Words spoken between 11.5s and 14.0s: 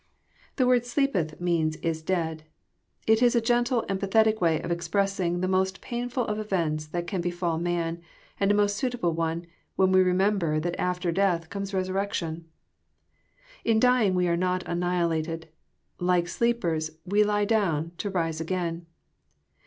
comes resurrection. In